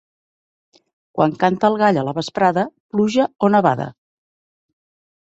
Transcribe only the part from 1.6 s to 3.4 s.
el gall a la vesprada, pluja